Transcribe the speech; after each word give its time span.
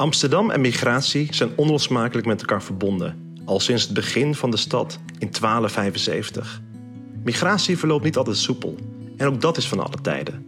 Amsterdam 0.00 0.50
en 0.50 0.60
migratie 0.60 1.28
zijn 1.30 1.50
onlosmakelijk 1.56 2.26
met 2.26 2.40
elkaar 2.40 2.62
verbonden, 2.62 3.34
al 3.44 3.60
sinds 3.60 3.82
het 3.82 3.94
begin 3.94 4.34
van 4.34 4.50
de 4.50 4.56
stad 4.56 4.98
in 5.18 5.28
1275. 5.30 6.60
Migratie 7.24 7.78
verloopt 7.78 8.04
niet 8.04 8.16
altijd 8.16 8.36
soepel, 8.36 8.76
en 9.16 9.26
ook 9.26 9.40
dat 9.40 9.56
is 9.56 9.68
van 9.68 9.80
alle 9.80 10.00
tijden. 10.02 10.44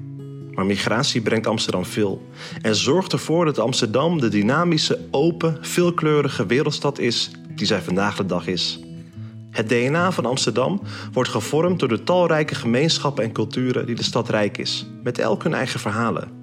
Maar 0.53 0.67
migratie 0.67 1.21
brengt 1.21 1.47
Amsterdam 1.47 1.85
veel 1.85 2.27
en 2.63 2.77
zorgt 2.77 3.13
ervoor 3.13 3.45
dat 3.45 3.59
Amsterdam 3.59 4.21
de 4.21 4.29
dynamische, 4.29 5.01
open, 5.11 5.59
veelkleurige 5.61 6.47
wereldstad 6.47 6.99
is 6.99 7.31
die 7.55 7.67
zij 7.67 7.83
vandaag 7.83 8.17
de 8.17 8.27
dag 8.27 8.47
is. 8.47 8.81
Het 9.51 9.69
DNA 9.69 10.13
van 10.13 10.27
Amsterdam 10.27 10.81
wordt 11.13 11.31
gevormd 11.31 11.79
door 11.79 11.89
de 11.89 12.03
talrijke 12.03 12.55
gemeenschappen 12.55 13.25
en 13.25 13.33
culturen 13.33 13.87
die 13.87 13.95
de 13.95 14.03
stad 14.03 14.29
rijk 14.29 14.59
is, 14.59 14.87
met 15.03 15.19
elk 15.19 15.43
hun 15.43 15.55
eigen 15.55 15.81
verhalen. 15.81 16.41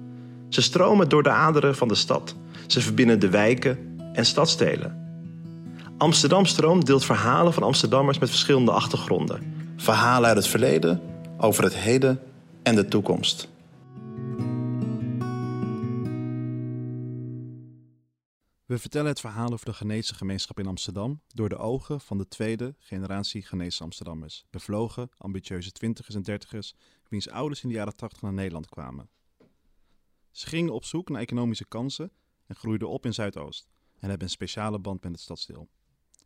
Ze 0.48 0.62
stromen 0.62 1.08
door 1.08 1.22
de 1.22 1.30
aderen 1.30 1.76
van 1.76 1.88
de 1.88 1.94
stad. 1.94 2.34
Ze 2.70 2.80
verbinden 2.80 3.20
de 3.20 3.28
wijken 3.28 3.98
en 4.12 4.26
stadstelen. 4.26 4.98
Amsterdam 5.98 6.44
Stroom 6.46 6.84
deelt 6.84 7.04
verhalen 7.04 7.52
van 7.52 7.62
Amsterdammers 7.62 8.18
met 8.18 8.28
verschillende 8.28 8.70
achtergronden. 8.70 9.72
Verhalen 9.76 10.28
uit 10.28 10.36
het 10.36 10.46
verleden, 10.46 11.00
over 11.38 11.64
het 11.64 11.74
heden 11.74 12.20
en 12.62 12.74
de 12.74 12.88
toekomst. 12.88 13.48
We 18.66 18.78
vertellen 18.78 19.08
het 19.08 19.20
verhaal 19.20 19.52
over 19.52 19.66
de 19.66 19.72
Ghanese 19.72 20.14
gemeenschap 20.14 20.58
in 20.58 20.66
Amsterdam 20.66 21.20
door 21.34 21.48
de 21.48 21.56
ogen 21.56 22.00
van 22.00 22.18
de 22.18 22.28
tweede 22.28 22.74
generatie 22.78 23.42
Ghanese 23.42 23.82
Amsterdammers. 23.82 24.44
Bevlogen, 24.50 25.08
ambitieuze 25.16 25.72
twintigers 25.72 26.14
en 26.14 26.22
dertigers, 26.22 26.74
wiens 27.08 27.28
ouders 27.28 27.62
in 27.62 27.68
de 27.68 27.74
jaren 27.74 27.96
tachtig 27.96 28.22
naar 28.22 28.32
Nederland 28.32 28.68
kwamen. 28.68 29.08
Ze 30.30 30.46
gingen 30.46 30.72
op 30.72 30.84
zoek 30.84 31.08
naar 31.08 31.20
economische 31.20 31.64
kansen 31.64 32.12
en 32.50 32.56
groeiden 32.56 32.88
op 32.88 33.06
in 33.06 33.14
Zuidoost 33.14 33.68
en 33.98 34.08
hebben 34.08 34.26
een 34.26 34.32
speciale 34.32 34.78
band 34.78 35.02
met 35.02 35.12
het 35.12 35.20
stadsdeel. 35.20 35.68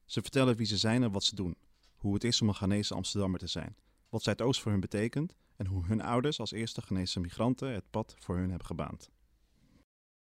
Ze 0.04 0.22
vertellen 0.22 0.56
wie 0.56 0.66
ze 0.66 0.76
zijn 0.76 1.02
en 1.02 1.12
wat 1.12 1.24
ze 1.24 1.34
doen, 1.34 1.56
hoe 1.96 2.14
het 2.14 2.24
is 2.24 2.42
om 2.42 2.48
een 2.48 2.54
Ghanese 2.54 2.94
Amsterdammer 2.94 3.38
te 3.38 3.46
zijn, 3.46 3.76
wat 4.08 4.22
Zuidoost 4.22 4.60
voor 4.60 4.70
hun 4.70 4.80
betekent 4.80 5.36
en 5.56 5.66
hoe 5.66 5.86
hun 5.86 6.00
ouders 6.00 6.40
als 6.40 6.52
eerste 6.52 6.82
Ghanese 6.82 7.20
migranten 7.20 7.72
het 7.72 7.90
pad 7.90 8.16
voor 8.18 8.36
hun 8.36 8.48
hebben 8.48 8.66
gebaand. 8.66 9.10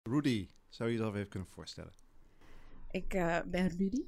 Rudy, 0.09 0.47
zou 0.69 0.89
je 0.89 0.95
jezelf 0.95 1.15
even 1.15 1.29
kunnen 1.29 1.49
voorstellen? 1.49 1.93
Ik 2.91 3.13
uh, 3.13 3.39
ben 3.45 3.67
Rudy. 3.67 4.03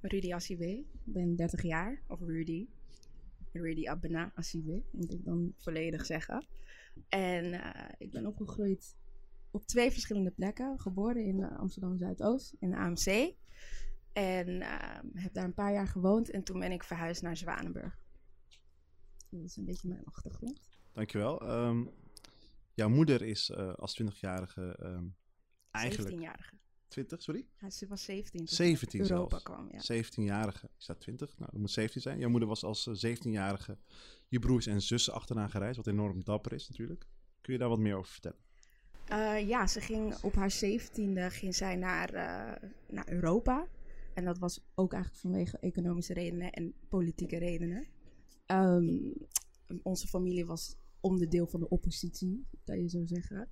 Rudy 0.00 0.32
Assiwe. 0.32 0.68
Ik 0.68 0.86
ben 1.04 1.36
30 1.36 1.62
jaar. 1.62 2.02
Of 2.06 2.20
Rudy. 2.20 2.66
Rudy 3.52 3.88
Abena 3.88 4.32
Assiwe, 4.34 4.82
moet 4.90 5.12
ik 5.12 5.24
dan 5.24 5.52
volledig 5.56 6.06
zeggen. 6.06 6.46
En 7.08 7.44
uh, 7.44 7.70
ik 7.98 8.10
ben 8.10 8.26
opgegroeid 8.26 8.94
op 9.52 9.66
twee 9.66 9.90
verschillende 9.90 10.30
plekken. 10.30 10.80
Geboren 10.80 11.24
in 11.24 11.44
Amsterdam 11.44 11.98
Zuidoost, 11.98 12.54
in 12.58 12.70
de 12.70 12.76
AMC. 12.76 13.34
En 14.12 14.48
uh, 14.48 14.98
heb 15.14 15.32
daar 15.32 15.44
een 15.44 15.54
paar 15.54 15.72
jaar 15.72 15.88
gewoond. 15.88 16.30
En 16.30 16.42
toen 16.42 16.58
ben 16.58 16.72
ik 16.72 16.84
verhuisd 16.84 17.22
naar 17.22 17.36
Zwanenburg. 17.36 18.00
Dat 19.30 19.44
is 19.44 19.56
een 19.56 19.64
beetje 19.64 19.88
mijn 19.88 20.04
achtergrond. 20.04 20.60
Dankjewel. 20.92 21.50
Um, 21.50 21.90
jouw 22.74 22.88
moeder 22.88 23.22
is 23.22 23.50
uh, 23.50 23.74
als 23.74 24.02
20-jarige 24.02 24.76
um, 24.82 25.16
eigenlijk... 25.70 26.16
17-jarige. 26.16 26.60
20, 26.88 27.22
sorry? 27.22 27.46
Ja, 27.60 27.70
ze 27.70 27.86
was 27.86 28.04
17. 28.04 28.48
17 28.48 29.00
Europa 29.00 29.28
zelfs. 29.28 29.44
kwam, 29.44 29.68
ja. 29.70 30.04
17-jarige. 30.04 30.70
Is 30.78 30.86
dat 30.86 31.00
20? 31.00 31.38
Nou, 31.38 31.50
dat 31.50 31.60
moet 31.60 31.70
17 31.70 32.00
zijn. 32.00 32.18
Jouw 32.18 32.28
moeder 32.28 32.48
was 32.48 32.64
als 32.64 33.06
17-jarige 33.06 33.78
je 34.28 34.38
broers 34.38 34.66
en 34.66 34.82
zussen 34.82 35.12
achterna 35.12 35.48
gereisd, 35.48 35.76
wat 35.76 35.86
enorm 35.86 36.24
dapper 36.24 36.52
is 36.52 36.68
natuurlijk. 36.68 37.06
Kun 37.40 37.52
je 37.52 37.58
daar 37.58 37.68
wat 37.68 37.78
meer 37.78 37.96
over 37.96 38.12
vertellen? 38.12 38.38
Uh, 39.10 39.48
ja, 39.48 39.66
ze 39.66 39.80
ging 39.80 40.14
op 40.22 40.34
haar 40.34 40.54
17e 40.64 41.26
ging 41.28 41.54
zij 41.54 41.76
naar, 41.76 42.14
uh, 42.14 42.68
naar 42.88 43.08
Europa. 43.08 43.66
En 44.14 44.24
dat 44.24 44.38
was 44.38 44.64
ook 44.74 44.92
eigenlijk 44.92 45.22
vanwege 45.22 45.58
economische 45.58 46.14
redenen 46.14 46.52
en 46.52 46.74
politieke 46.88 47.38
redenen. 47.38 47.86
Um, 48.46 49.12
onze 49.82 50.06
familie 50.06 50.46
was 50.46 50.76
onderdeel 51.00 51.46
van 51.46 51.60
de 51.60 51.68
oppositie, 51.68 52.46
kan 52.64 52.80
je 52.80 52.88
zo 52.88 53.06
zeggen. 53.06 53.48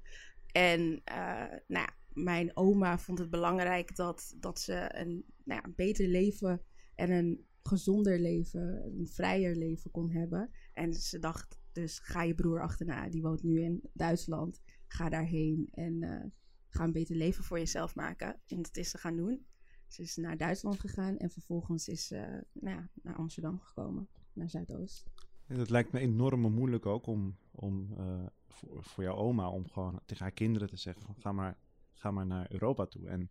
En 0.53 1.03
uh, 1.11 1.45
nou 1.67 1.89
mijn 2.13 2.57
oma 2.57 2.99
vond 2.99 3.19
het 3.19 3.31
belangrijk 3.31 3.97
dat, 3.97 4.35
dat 4.41 4.61
ze 4.61 4.91
een, 4.95 5.25
nou 5.45 5.61
ja, 5.61 5.65
een 5.65 5.75
beter 5.77 6.09
leven 6.09 6.63
en 6.95 7.11
een 7.11 7.45
gezonder 7.63 8.19
leven, 8.19 8.85
een 8.99 9.09
vrijer 9.09 9.57
leven 9.57 9.91
kon 9.91 10.11
hebben. 10.11 10.51
En 10.73 10.95
ze 10.95 11.19
dacht 11.19 11.59
dus, 11.73 11.99
ga 11.99 12.23
je 12.23 12.35
broer 12.35 12.61
achterna, 12.61 13.09
die 13.09 13.23
woont 13.23 13.43
nu 13.43 13.63
in 13.63 13.81
Duitsland. 13.93 14.61
Ga 14.93 15.09
daarheen 15.09 15.69
en 15.71 16.03
uh, 16.03 16.25
ga 16.69 16.85
een 16.85 16.93
beter 16.93 17.17
leven 17.17 17.45
voor 17.45 17.59
jezelf 17.59 17.95
maken. 17.95 18.41
En 18.47 18.63
dat 18.63 18.77
is 18.77 18.91
ze 18.91 18.99
gaan 18.99 19.17
doen. 19.17 19.47
Ze 19.87 20.03
is 20.03 20.17
naar 20.17 20.37
Duitsland 20.37 20.81
gegaan 20.81 21.17
en 21.17 21.31
vervolgens 21.31 21.89
is 21.89 22.07
ze 22.07 22.45
nou 22.53 22.77
ja, 22.77 22.89
naar 23.03 23.15
Amsterdam 23.15 23.61
gekomen, 23.61 24.09
naar 24.33 24.51
Zuidoost. 24.51 25.11
En 25.47 25.59
het 25.59 25.71
lijkt 25.71 25.93
me 25.93 25.99
enorm 25.99 26.53
moeilijk 26.53 26.87
ook 26.87 27.07
om, 27.07 27.37
om 27.51 27.95
uh, 27.99 28.27
voor, 28.49 28.85
voor 28.85 29.05
jouw 29.05 29.17
oma 29.17 29.49
om 29.49 29.69
gewoon 29.69 30.01
tegen 30.07 30.23
haar 30.23 30.33
kinderen 30.33 30.69
te 30.69 30.77
zeggen: 30.77 31.03
van, 31.03 31.15
ga, 31.19 31.33
maar, 31.33 31.59
ga 31.93 32.11
maar 32.11 32.27
naar 32.27 32.53
Europa 32.53 32.87
toe 32.87 33.09
en 33.09 33.31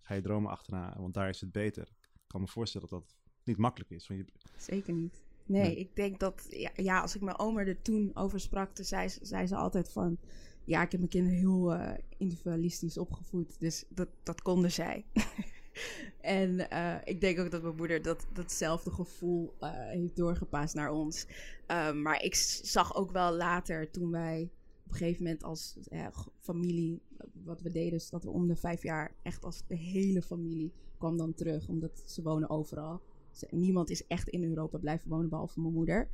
ga 0.00 0.14
je 0.14 0.20
dromen 0.20 0.50
achterna, 0.50 0.96
want 0.98 1.14
daar 1.14 1.28
is 1.28 1.40
het 1.40 1.52
beter. 1.52 1.88
Ik 2.00 2.26
kan 2.26 2.40
me 2.40 2.46
voorstellen 2.46 2.88
dat 2.88 3.00
dat 3.00 3.16
niet 3.44 3.56
makkelijk 3.56 3.90
is. 3.90 4.06
Want 4.06 4.20
je... 4.20 4.32
Zeker 4.56 4.94
niet. 4.94 5.22
Nee, 5.46 5.62
nee, 5.62 5.76
ik 5.76 5.96
denk 5.96 6.20
dat, 6.20 6.46
ja, 6.48 6.70
ja, 6.74 7.00
als 7.00 7.14
ik 7.14 7.20
mijn 7.20 7.38
oma 7.38 7.60
er 7.60 7.82
toen 7.82 8.10
over 8.14 8.40
sprak, 8.40 8.74
toen 8.74 8.84
zei, 8.84 9.08
zei 9.08 9.46
ze 9.46 9.56
altijd 9.56 9.92
van, 9.92 10.18
ja, 10.64 10.82
ik 10.82 10.90
heb 10.90 11.00
mijn 11.00 11.12
kinderen 11.12 11.38
heel 11.38 11.74
uh, 11.74 11.92
individualistisch 12.16 12.98
opgevoed, 12.98 13.60
dus 13.60 13.84
dat, 13.88 14.08
dat 14.22 14.42
konden 14.42 14.72
zij. 14.72 15.04
en 16.20 16.66
uh, 16.72 16.96
ik 17.04 17.20
denk 17.20 17.38
ook 17.38 17.50
dat 17.50 17.62
mijn 17.62 17.76
moeder 17.76 18.02
dat, 18.02 18.26
datzelfde 18.32 18.90
gevoel 18.90 19.54
uh, 19.60 19.70
heeft 19.72 20.16
doorgepast 20.16 20.74
naar 20.74 20.90
ons. 20.90 21.26
Um, 21.66 22.02
maar 22.02 22.22
ik 22.22 22.34
zag 22.62 22.94
ook 22.94 23.10
wel 23.10 23.32
later, 23.32 23.90
toen 23.90 24.10
wij 24.10 24.50
op 24.84 24.92
een 24.92 24.96
gegeven 24.96 25.22
moment 25.22 25.42
als 25.42 25.76
familie, 26.40 27.02
wat 27.44 27.62
we 27.62 27.70
deden, 27.70 27.92
is 27.92 28.10
dat 28.10 28.24
we 28.24 28.30
om 28.30 28.46
de 28.46 28.56
vijf 28.56 28.82
jaar 28.82 29.14
echt 29.22 29.44
als 29.44 29.62
de 29.66 29.76
hele 29.76 30.22
familie 30.22 30.72
kwam 30.98 31.16
dan 31.16 31.34
terug, 31.34 31.68
omdat 31.68 32.02
ze 32.06 32.22
wonen 32.22 32.50
overal. 32.50 33.00
Niemand 33.50 33.90
is 33.90 34.06
echt 34.06 34.28
in 34.28 34.44
Europa 34.44 34.78
blijven 34.78 35.08
wonen, 35.08 35.28
behalve 35.28 35.60
mijn 35.60 35.74
moeder. 35.74 36.08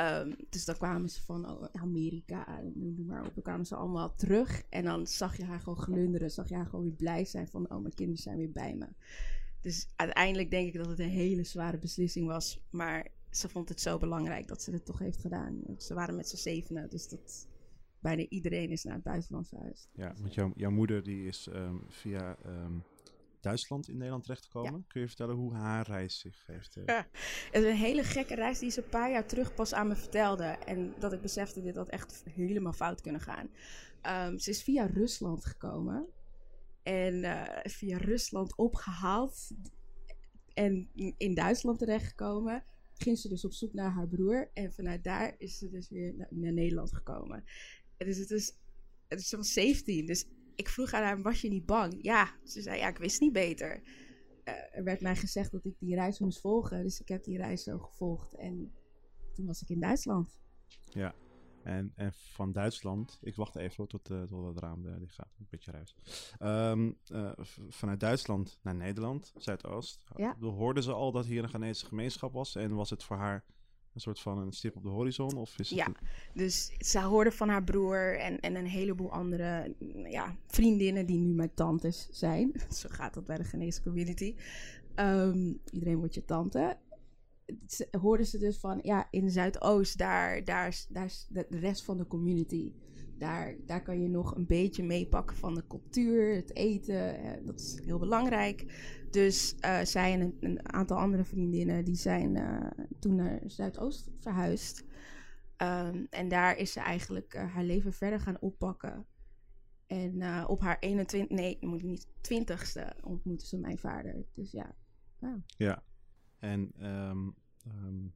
Um, 0.00 0.36
dus 0.48 0.64
dan 0.64 0.76
kwamen 0.76 1.08
ze 1.08 1.22
van 1.22 1.50
oh, 1.50 1.64
Amerika, 1.72 2.60
noem 2.74 3.04
maar 3.06 3.26
op. 3.26 3.34
Dan 3.34 3.42
kwamen 3.42 3.66
ze 3.66 3.76
allemaal 3.76 4.14
terug. 4.14 4.62
En 4.68 4.84
dan 4.84 5.06
zag 5.06 5.36
je 5.36 5.44
haar 5.44 5.60
gewoon 5.60 5.78
glunderen. 5.78 6.30
Zag 6.30 6.48
je 6.48 6.54
haar 6.54 6.66
gewoon 6.66 6.84
weer 6.84 6.94
blij 6.94 7.24
zijn 7.24 7.48
van... 7.48 7.70
oh, 7.70 7.80
mijn 7.80 7.94
kinderen 7.94 8.22
zijn 8.22 8.36
weer 8.36 8.52
bij 8.52 8.74
me. 8.74 8.88
Dus 9.60 9.88
uiteindelijk 9.96 10.50
denk 10.50 10.66
ik 10.66 10.74
dat 10.74 10.86
het 10.86 10.98
een 10.98 11.08
hele 11.08 11.44
zware 11.44 11.78
beslissing 11.78 12.26
was. 12.26 12.60
Maar 12.70 13.08
ze 13.30 13.48
vond 13.48 13.68
het 13.68 13.80
zo 13.80 13.98
belangrijk 13.98 14.46
dat 14.48 14.62
ze 14.62 14.70
het 14.70 14.84
toch 14.84 14.98
heeft 14.98 15.20
gedaan. 15.20 15.62
Ze 15.78 15.94
waren 15.94 16.16
met 16.16 16.28
z'n 16.28 16.36
zevenen, 16.36 16.90
dus 16.90 17.08
dat... 17.08 17.48
Bijna 17.98 18.26
iedereen 18.28 18.70
is 18.70 18.84
naar 18.84 18.94
het 18.94 19.02
buitenland 19.02 19.48
verhuisd. 19.48 19.88
Ja, 19.92 20.14
want 20.20 20.34
jouw, 20.34 20.52
jouw 20.56 20.70
moeder 20.70 21.02
die 21.02 21.26
is 21.26 21.48
um, 21.54 21.82
via... 21.88 22.36
Um 22.46 22.82
Duitsland 23.44 23.88
in 23.88 23.96
Nederland 23.96 24.22
terechtgekomen. 24.22 24.72
Ja. 24.72 24.84
Kun 24.88 25.00
je 25.00 25.06
vertellen 25.06 25.34
hoe 25.34 25.54
haar 25.54 25.86
reis 25.86 26.18
zich 26.18 26.46
heeft? 26.46 26.76
Uh... 26.76 26.84
Ja, 26.86 27.06
het 27.50 27.62
is 27.62 27.70
een 27.70 27.76
hele 27.76 28.02
gekke 28.02 28.34
reis 28.34 28.58
die 28.58 28.70
ze 28.70 28.82
een 28.82 28.88
paar 28.88 29.10
jaar 29.10 29.26
terug 29.26 29.54
pas 29.54 29.74
aan 29.74 29.88
me 29.88 29.96
vertelde. 29.96 30.44
En 30.44 30.94
dat 30.98 31.12
ik 31.12 31.20
besefte 31.20 31.62
dit 31.62 31.76
had 31.76 31.88
echt 31.88 32.22
helemaal 32.30 32.72
fout 32.72 33.00
kunnen 33.00 33.20
gaan. 33.20 33.50
Um, 34.06 34.38
ze 34.38 34.50
is 34.50 34.62
via 34.62 34.86
Rusland 34.86 35.44
gekomen. 35.44 36.06
En 36.82 37.14
uh, 37.14 37.42
via 37.62 37.96
Rusland 37.96 38.56
opgehaald. 38.56 39.50
En 40.54 40.88
in 41.16 41.34
Duitsland 41.34 41.78
terechtgekomen. 41.78 42.64
Ging 42.94 43.18
ze 43.18 43.28
dus 43.28 43.44
op 43.44 43.52
zoek 43.52 43.72
naar 43.72 43.90
haar 43.90 44.08
broer. 44.08 44.50
En 44.52 44.72
vanuit 44.72 45.04
daar 45.04 45.34
is 45.38 45.58
ze 45.58 45.70
dus 45.70 45.88
weer 45.88 46.14
naar, 46.30 46.52
Nederland 46.52 46.94
gekomen. 46.94 47.44
En 47.96 48.06
dus 48.06 48.16
het 48.16 48.30
is, 48.30 48.52
het 49.08 49.20
is, 49.20 49.32
was 49.32 49.52
17. 49.52 50.06
Dus 50.06 50.26
ik 50.54 50.68
vroeg 50.68 50.92
aan 50.92 51.02
haar, 51.02 51.22
was 51.22 51.40
je 51.40 51.48
niet 51.48 51.66
bang? 51.66 51.98
Ja, 52.02 52.30
ze 52.44 52.62
zei, 52.62 52.78
ja, 52.78 52.88
ik 52.88 52.98
wist 52.98 53.20
niet 53.20 53.32
beter. 53.32 53.82
Uh, 54.44 54.54
er 54.76 54.84
werd 54.84 55.00
mij 55.00 55.16
gezegd 55.16 55.50
dat 55.50 55.64
ik 55.64 55.78
die 55.78 55.94
reis 55.94 56.18
moest 56.18 56.40
volgen. 56.40 56.82
Dus 56.82 57.00
ik 57.00 57.08
heb 57.08 57.24
die 57.24 57.36
reis 57.36 57.62
zo 57.62 57.78
gevolgd. 57.78 58.34
En 58.34 58.72
toen 59.34 59.46
was 59.46 59.62
ik 59.62 59.68
in 59.68 59.80
Duitsland. 59.80 60.40
Ja, 60.90 61.14
en, 61.62 61.92
en 61.94 62.12
van 62.12 62.52
Duitsland... 62.52 63.18
Ik 63.22 63.36
wacht 63.36 63.56
even 63.56 63.88
tot, 63.88 64.10
uh, 64.10 64.22
tot 64.22 64.46
het 64.46 64.58
raam 64.58 64.86
uh, 64.86 64.98
dicht 64.98 65.14
gaat. 65.14 65.34
Een 65.38 65.46
beetje 65.50 65.70
ruis. 65.70 65.96
Um, 66.40 66.98
vanuit 67.68 68.00
Duitsland 68.00 68.58
naar 68.62 68.74
Nederland, 68.74 69.32
Zuidoost. 69.36 70.04
Ja. 70.16 70.36
Hoorden 70.40 70.82
ze 70.82 70.92
al 70.92 71.12
dat 71.12 71.26
hier 71.26 71.42
een 71.42 71.48
Ghanese 71.48 71.86
gemeenschap 71.86 72.32
was? 72.32 72.54
En 72.54 72.74
was 72.74 72.90
het 72.90 73.04
voor 73.04 73.16
haar 73.16 73.44
een 73.94 74.00
soort 74.00 74.20
van 74.20 74.38
een 74.38 74.52
stip 74.52 74.76
op 74.76 74.82
de 74.82 74.88
horizon? 74.88 75.36
Of 75.36 75.58
is 75.58 75.70
het 75.70 75.78
ja, 75.78 75.92
dus 76.34 76.72
ze 76.78 77.00
hoorde 77.00 77.32
van 77.32 77.48
haar 77.48 77.64
broer 77.64 78.18
en, 78.18 78.40
en 78.40 78.56
een 78.56 78.66
heleboel 78.66 79.12
andere 79.12 79.74
ja, 80.10 80.36
vriendinnen 80.46 81.06
die 81.06 81.18
nu 81.18 81.34
mijn 81.34 81.54
tantes 81.54 82.08
zijn. 82.10 82.52
Zo 82.80 82.88
gaat 82.90 83.14
dat 83.14 83.26
bij 83.26 83.36
de 83.36 83.44
Ghanese 83.44 83.82
community. 83.82 84.34
Um, 84.96 85.60
iedereen 85.70 85.98
wordt 85.98 86.14
je 86.14 86.24
tante. 86.24 86.76
Ze, 87.66 87.88
hoorden 88.00 88.26
ze 88.26 88.38
dus 88.38 88.58
van, 88.58 88.80
ja, 88.82 89.08
in 89.10 89.30
Zuidoost, 89.30 89.98
daar, 89.98 90.44
daar, 90.44 90.84
daar 90.88 91.04
is 91.04 91.26
de 91.30 91.46
rest 91.48 91.84
van 91.84 91.98
de 91.98 92.06
community. 92.06 92.72
Daar, 93.18 93.54
daar 93.66 93.82
kan 93.82 94.02
je 94.02 94.08
nog 94.08 94.34
een 94.36 94.46
beetje 94.46 94.84
meepakken 94.84 95.36
van 95.36 95.54
de 95.54 95.66
cultuur, 95.68 96.34
het 96.34 96.56
eten. 96.56 97.18
eh, 97.18 97.46
dat 97.46 97.60
is 97.60 97.80
heel 97.84 97.98
belangrijk. 97.98 98.64
Dus 99.14 99.54
eh, 99.60 99.80
zij 99.80 100.12
en 100.12 100.36
een, 100.40 100.72
aantal 100.72 100.98
andere 100.98 101.24
vriendinnen 101.24 101.84
die 101.84 101.94
zijn 101.94 102.36
eh, 102.36 102.70
toen 102.98 103.14
naar 103.14 103.40
Zuidoost 103.46 104.10
verhuisd. 104.18 104.84
Ehm, 105.56 106.04
en 106.10 106.28
daar 106.28 106.56
is 106.56 106.72
ze 106.72 106.80
eigenlijk 106.80 107.34
eh, 107.34 107.54
haar 107.54 107.64
leven 107.64 107.92
verder 107.92 108.20
gaan 108.20 108.40
oppakken. 108.40 109.06
En 109.86 110.46
op 110.46 110.60
haar 110.60 110.78
21, 110.78 111.36
nee, 111.36 111.58
moet 111.60 111.78
ik 111.78 111.86
niet, 111.86 112.06
20ste 112.06 113.02
ontmoette 113.02 113.46
ze 113.46 113.58
mijn 113.58 113.78
vader. 113.78 114.24
Dus 114.34 114.50
ja, 114.50 114.74
Ja. 115.46 115.82
En 116.38 116.72
ehm, 116.78 117.28
ehm, 117.66 118.06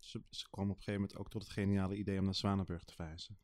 ze, 0.00 0.22
ze 0.30 0.50
kwam 0.50 0.70
op 0.70 0.76
een 0.76 0.82
gegeven 0.82 1.00
moment 1.00 1.18
ook 1.18 1.30
tot 1.30 1.42
het 1.42 1.52
geniale 1.52 1.96
idee 1.96 2.18
om 2.18 2.24
naar 2.24 2.34
Zwanenburg 2.34 2.84
te 2.84 2.94
verhuizen. 2.94 3.38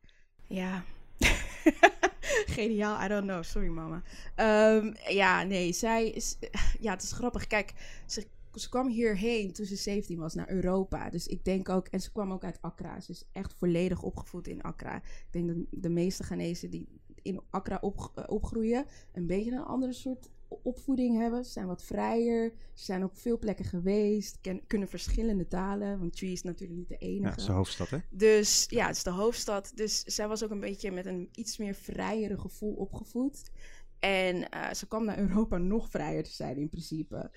Ja. 0.48 0.84
Geniaal, 2.56 3.04
I 3.04 3.08
don't 3.08 3.24
know. 3.24 3.42
Sorry, 3.42 3.68
mama. 3.68 4.02
Ehm, 4.34 4.94
ja, 5.08 5.42
nee, 5.42 5.72
zij 5.72 6.08
is. 6.08 6.38
Ja, 6.80 6.92
het 6.92 7.02
is 7.02 7.12
grappig. 7.12 7.46
Kijk, 7.46 7.74
ze, 8.06 8.26
ze 8.54 8.68
kwam 8.68 8.88
hierheen 8.88 9.52
toen 9.52 9.66
ze 9.66 9.76
17 9.76 10.18
was 10.18 10.34
naar 10.34 10.50
Europa. 10.50 11.10
Dus 11.10 11.26
ik 11.26 11.44
denk 11.44 11.68
ook. 11.68 11.88
En 11.88 12.00
ze 12.00 12.12
kwam 12.12 12.32
ook 12.32 12.44
uit 12.44 12.62
Accra. 12.62 13.00
Ze 13.00 13.10
is 13.10 13.24
echt 13.32 13.54
volledig 13.54 14.02
opgevoed 14.02 14.48
in 14.48 14.62
Accra. 14.62 14.96
Ik 14.96 15.26
denk 15.30 15.46
dat 15.46 15.56
de 15.70 15.88
meeste 15.88 16.22
Ghanese 16.22 16.68
die 16.68 16.88
in 17.22 17.40
Accra 17.50 17.78
op, 17.80 18.12
eh, 18.14 18.24
opgroeien. 18.26 18.86
een 19.12 19.26
beetje 19.26 19.52
een 19.52 19.64
andere 19.64 19.92
soort 19.92 20.30
opvoeding 20.66 21.18
hebben. 21.18 21.44
Ze 21.44 21.50
zijn 21.50 21.66
wat 21.66 21.84
vrijer. 21.84 22.52
Ze 22.74 22.84
zijn 22.84 23.04
op 23.04 23.18
veel 23.18 23.38
plekken 23.38 23.64
geweest. 23.64 24.38
Ken, 24.40 24.66
kunnen 24.66 24.88
verschillende 24.88 25.48
talen. 25.48 25.98
Want 25.98 26.16
Tree 26.16 26.32
is 26.32 26.42
natuurlijk 26.42 26.78
niet 26.78 26.88
de 26.88 26.96
enige. 26.96 27.22
Ja, 27.22 27.28
dat 27.28 27.38
is 27.38 27.44
de 27.44 27.52
hoofdstad, 27.52 27.90
hè? 27.90 27.98
Dus 28.10 28.66
ja, 28.68 28.86
het 28.86 28.96
is 28.96 29.02
de 29.02 29.10
hoofdstad. 29.10 29.72
Dus 29.74 30.02
zij 30.02 30.28
was 30.28 30.44
ook 30.44 30.50
een 30.50 30.60
beetje 30.60 30.90
met 30.90 31.06
een 31.06 31.28
iets 31.32 31.56
meer 31.56 31.74
vrijere 31.74 32.38
gevoel 32.38 32.74
opgevoed. 32.74 33.50
En 33.98 34.48
eh, 34.48 34.72
ze 34.72 34.86
kwam 34.88 35.04
naar 35.04 35.18
Europa 35.18 35.58
nog 35.58 35.90
vrijer 35.90 36.22
te 36.22 36.32
zijn 36.32 36.56
in 36.56 36.68
principe. 36.68 37.30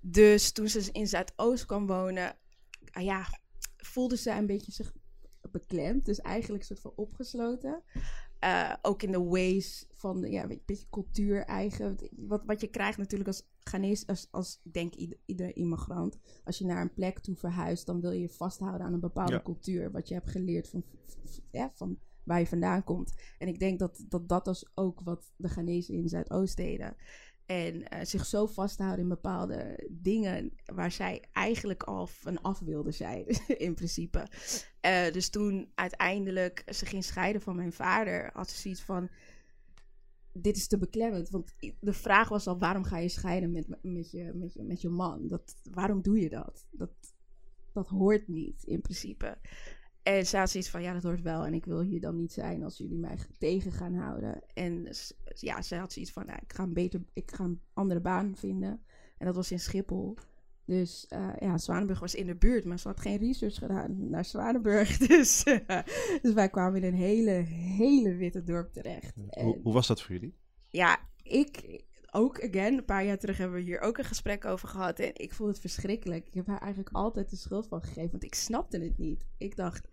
Dus 0.00 0.52
toen 0.52 0.68
ze 0.68 0.88
in 0.92 1.06
Zuidoost 1.06 1.66
kwam 1.66 1.86
wonen, 1.86 2.36
ah 2.90 3.02
ja, 3.02 3.26
voelde 3.76 4.16
ze 4.16 4.30
een 4.30 4.46
beetje 4.46 4.72
zich 4.72 4.92
beklemd. 5.50 6.04
Dus 6.04 6.20
eigenlijk 6.20 6.60
een 6.60 6.76
soort 6.76 6.80
van 6.80 7.04
opgesloten. 7.04 7.82
Eh, 8.44 8.74
ook 8.82 9.02
in 9.02 9.12
de 9.12 9.22
ways 9.22 9.86
van 9.92 10.20
ja, 10.30 10.42
een 10.42 10.62
beetje 10.66 10.86
cultuur 10.90 11.44
eigen. 11.44 11.96
Wat, 12.16 12.42
wat 12.46 12.60
je 12.60 12.66
krijgt 12.66 12.98
natuurlijk 12.98 13.28
als 13.28 13.48
Ghanese, 13.58 14.06
als, 14.06 14.28
als 14.30 14.60
ik 14.64 14.72
denk 14.72 14.94
ieder, 14.94 15.18
iedere 15.24 15.52
immigrant. 15.52 16.18
Als 16.44 16.58
je 16.58 16.64
naar 16.64 16.80
een 16.80 16.94
plek 16.94 17.18
toe 17.18 17.36
verhuist, 17.36 17.86
dan 17.86 18.00
wil 18.00 18.10
je 18.10 18.20
je 18.20 18.28
vasthouden 18.28 18.86
aan 18.86 18.92
een 18.92 19.00
bepaalde 19.00 19.32
Ja. 19.32 19.42
cultuur. 19.42 19.90
Wat 19.90 20.08
je 20.08 20.14
hebt 20.14 20.30
geleerd 20.30 20.68
van, 20.68 20.84
ja, 21.50 21.70
van 21.74 21.98
waar 22.24 22.38
je 22.38 22.46
vandaan 22.46 22.84
komt. 22.84 23.14
En 23.38 23.48
ik 23.48 23.58
denk 23.58 23.78
dat 23.78 24.04
dat, 24.08 24.28
dat 24.28 24.46
was 24.46 24.70
ook 24.74 25.00
wat 25.00 25.32
de 25.36 25.48
Ghanese 25.48 25.92
in 25.92 26.08
Zuidoost 26.08 26.56
deden. 26.56 26.96
En 27.46 27.88
eh, 27.88 28.04
zich 28.04 28.26
zo 28.26 28.46
vasthouden 28.46 29.00
in 29.00 29.08
bepaalde 29.08 29.88
dingen 29.90 30.52
waar 30.64 30.92
zij 30.92 31.24
eigenlijk 31.32 31.82
al 31.82 32.06
van 32.06 32.42
af 32.42 32.58
wilden 32.58 32.94
zijn, 32.94 33.26
in 33.66 33.74
principe. 33.74 34.26
Eh, 34.80 35.12
dus 35.12 35.30
toen 35.30 35.70
uiteindelijk 35.74 36.62
ze 36.66 36.86
ging 36.86 37.04
scheiden 37.04 37.42
van 37.42 37.56
mijn 37.56 37.72
vader, 37.72 38.30
had 38.32 38.50
ze 38.50 38.60
zoiets 38.60 38.82
van: 38.82 39.08
Dit 40.32 40.56
is 40.56 40.66
te 40.66 40.78
beklemmend. 40.78 41.30
Want 41.30 41.54
de 41.80 41.92
vraag 41.92 42.28
was 42.28 42.46
al: 42.46 42.58
waarom 42.58 42.84
ga 42.84 42.98
je 42.98 43.08
scheiden 43.08 43.52
met, 43.52 43.68
met, 43.82 44.10
je, 44.10 44.32
met, 44.34 44.54
je, 44.54 44.62
met 44.62 44.80
je 44.80 44.88
man? 44.88 45.28
Dat, 45.28 45.54
waarom 45.70 46.02
doe 46.02 46.20
je 46.20 46.28
dat? 46.28 46.66
dat? 46.70 46.92
Dat 47.72 47.88
hoort 47.88 48.28
niet, 48.28 48.62
in 48.64 48.80
principe. 48.80 49.38
En 50.04 50.26
ze 50.26 50.36
had 50.36 50.50
zoiets 50.50 50.70
van: 50.70 50.82
Ja, 50.82 50.92
dat 50.92 51.02
hoort 51.02 51.22
wel. 51.22 51.46
En 51.46 51.54
ik 51.54 51.64
wil 51.64 51.80
hier 51.80 52.00
dan 52.00 52.16
niet 52.16 52.32
zijn 52.32 52.62
als 52.62 52.78
jullie 52.78 52.98
mij 52.98 53.18
tegen 53.38 53.72
gaan 53.72 53.94
houden. 53.94 54.42
En 54.54 54.88
ja, 55.34 55.62
ze 55.62 55.76
had 55.76 55.92
zoiets 55.92 56.12
van: 56.12 56.26
nou, 56.26 56.38
Ik 56.42 56.52
ga 56.52 56.62
een 56.62 56.72
beter, 56.72 57.00
ik 57.12 57.30
ga 57.34 57.44
een 57.44 57.60
andere 57.72 58.00
baan 58.00 58.36
vinden. 58.36 58.84
En 59.18 59.26
dat 59.26 59.34
was 59.34 59.50
in 59.50 59.60
Schiphol. 59.60 60.16
Dus 60.66 61.06
eh, 61.08 61.28
ja, 61.38 61.58
Zwanenburg 61.58 62.00
was 62.00 62.14
in 62.14 62.26
de 62.26 62.36
buurt, 62.36 62.64
maar 62.64 62.78
ze 62.78 62.88
had 62.88 63.00
geen 63.00 63.18
research 63.18 63.54
gedaan 63.54 64.10
naar 64.10 64.24
Zwanenburg. 64.24 64.96
Dus, 65.06 65.42
eh, 65.42 65.78
dus 66.22 66.32
wij 66.32 66.48
kwamen 66.48 66.82
in 66.82 66.88
een 66.92 66.98
hele, 66.98 67.30
hele 67.76 68.14
witte 68.14 68.42
dorp 68.42 68.72
terecht. 68.72 69.14
Hoe 69.62 69.72
was 69.72 69.86
dat 69.86 70.02
voor 70.02 70.12
jullie? 70.12 70.34
ja, 70.70 70.98
ik 71.22 71.84
ook, 72.14 72.44
again, 72.44 72.78
een 72.78 72.84
paar 72.84 73.04
jaar 73.04 73.18
terug 73.18 73.38
hebben 73.38 73.56
we 73.56 73.64
hier 73.64 73.80
ook 73.80 73.98
een 73.98 74.04
gesprek 74.04 74.44
over 74.44 74.68
gehad. 74.68 74.98
En 74.98 75.10
ik 75.14 75.34
vond 75.34 75.50
het 75.50 75.60
verschrikkelijk. 75.60 76.26
Ik 76.26 76.34
heb 76.34 76.46
haar 76.46 76.60
eigenlijk 76.60 76.96
altijd 76.96 77.30
de 77.30 77.36
schuld 77.36 77.66
van 77.66 77.82
gegeven, 77.82 78.10
want 78.10 78.24
ik 78.24 78.34
snapte 78.34 78.78
het 78.78 78.98
niet. 78.98 79.24
Ik 79.38 79.56
dacht, 79.56 79.88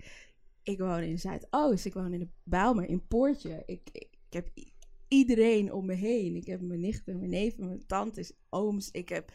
ik 0.64 0.80
woon 0.80 1.02
in 1.02 1.20
Zuidoost, 1.20 1.86
ik 1.86 1.94
woon 1.94 2.14
in 2.14 2.20
de 2.20 2.28
Bijlmer, 2.44 2.86
in 2.86 3.08
Poortje. 3.08 3.64
Ik, 3.66 3.90
ik, 3.92 4.10
heb 4.30 4.50
iedereen 5.08 5.74
om 5.74 5.86
me 5.86 5.94
heen. 5.94 6.36
Ik 6.36 6.46
heb 6.46 6.62
mijn 6.62 6.80
nichten, 6.80 7.18
mijn 7.18 7.30
neven, 7.30 7.66
mijn 7.66 7.86
tantes, 7.86 8.34
ooms. 8.50 8.92
Ik 8.92 9.10
heb 9.10 9.32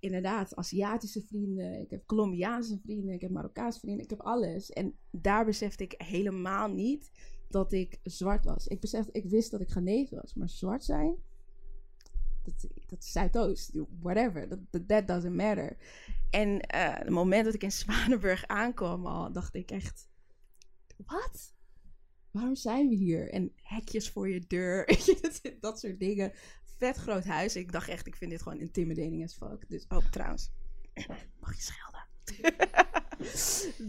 inderdaad 0.00 0.56
Aziatische 0.56 1.22
vrienden, 1.22 1.80
ik 1.80 1.90
heb 1.90 2.06
Colombiaanse 2.06 2.78
vrienden, 2.78 3.14
ik 3.14 3.20
heb 3.20 3.30
Marokkaanse 3.30 3.80
vrienden, 3.80 4.04
ik 4.04 4.10
heb 4.10 4.20
alles. 4.20 4.70
En 4.70 4.94
daar 5.10 5.44
besefte 5.44 5.84
ik 5.84 5.94
helemaal 5.96 6.68
niet 6.68 7.10
dat 7.48 7.72
ik 7.72 7.98
zwart 8.02 8.44
was. 8.44 8.66
Ik, 8.66 8.80
besefte, 8.80 9.12
ik 9.12 9.24
wist 9.24 9.50
dat 9.50 9.60
ik 9.60 9.70
Ghanese 9.70 10.14
was, 10.14 10.34
maar 10.34 10.48
zwart 10.48 10.84
zijn, 10.84 11.16
dat, 12.44 13.32
dat 13.32 13.50
is 13.50 13.70
whatever, 14.00 14.48
that, 14.48 14.88
that, 14.88 15.08
doesn't 15.08 15.34
matter. 15.34 15.76
En 16.30 16.60
eh 16.60 16.98
het 16.98 17.08
moment 17.08 17.44
dat 17.44 17.54
ik 17.54 17.62
in 17.62 17.72
Zwanenburg 17.82 18.46
aankwam 18.46 19.06
al, 19.06 19.32
dacht 19.32 19.54
ik 19.54 19.70
echt, 19.70 20.08
wat? 21.06 21.52
Waarom 22.30 22.56
zijn 22.56 22.88
we 22.88 22.94
hier? 22.94 23.30
En 23.30 23.52
hekjes 23.62 24.10
voor 24.10 24.28
je 24.28 24.44
deur, 24.46 24.86
dat, 25.60 25.80
soort 25.80 25.98
dingen. 25.98 26.32
Vet 26.64 26.96
groot 26.96 27.24
huis. 27.24 27.56
Ik 27.56 27.72
dacht 27.72 27.88
echt, 27.88 28.06
ik 28.06 28.16
vind 28.16 28.30
dit 28.30 28.42
gewoon 28.42 28.60
intimidating 28.60 29.24
as 29.24 29.34
fuck. 29.34 29.68
Dus, 29.68 29.84
oh, 29.88 30.06
trouwens, 30.10 30.50
mag 31.40 31.54
je 31.54 31.62
schelden? 31.62 32.02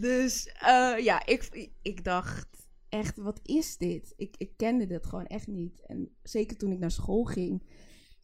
dus 0.00 0.46
eh, 0.46 0.94
ja, 0.98 1.26
ik, 1.26 1.70
ik 1.82 2.04
dacht 2.04 2.68
echt, 2.88 3.16
wat 3.16 3.40
is 3.42 3.76
dit? 3.76 4.14
Ik, 4.16 4.34
ik 4.38 4.56
kende 4.56 4.86
dit 4.86 5.06
gewoon 5.06 5.26
echt 5.26 5.46
niet. 5.46 5.80
En 5.86 6.16
zeker 6.22 6.56
toen 6.56 6.72
ik 6.72 6.78
naar 6.78 6.90
school 6.90 7.24
ging 7.24 7.62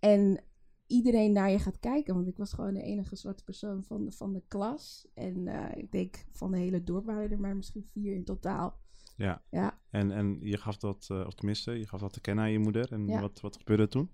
en 0.02 0.44
iedereen 0.86 1.32
naar 1.32 1.50
je 1.50 1.58
gaat 1.58 1.78
kijken. 1.80 2.14
Want 2.14 2.26
ik 2.28 2.36
was 2.36 2.52
gewoon 2.52 2.74
de 2.74 2.82
enige 2.82 3.16
zwarte 3.16 3.44
persoon 3.44 3.84
van 3.84 4.04
de, 4.04 4.12
van 4.12 4.32
de 4.32 4.42
klas. 4.48 5.06
En 5.14 5.48
eh, 5.48 5.76
ik 5.82 5.92
denk 5.92 6.24
van 6.32 6.50
de 6.50 6.58
hele 6.58 6.82
dorp 6.84 7.04
waren 7.06 7.30
er 7.30 7.40
maar 7.40 7.56
misschien 7.56 7.88
vier 7.92 8.14
in 8.14 8.24
totaal. 8.24 8.80
Ja. 9.16 9.42
Ja. 9.50 9.80
En, 9.90 10.10
en 10.10 10.38
je 10.40 10.56
gaf 10.58 10.76
dat, 10.76 11.06
eh, 11.10 11.24
of 11.26 11.34
tenminste, 11.34 11.72
je 11.78 11.86
gaf 11.88 12.00
dat 12.00 12.12
te 12.12 12.20
kennen 12.20 12.44
aan 12.44 12.50
je 12.52 12.58
moeder. 12.58 12.92
En 12.92 13.06
Ja. 13.06 13.20
wat, 13.20 13.40
wat 13.40 13.56
gebeurde 13.56 13.88
toen? 13.88 14.10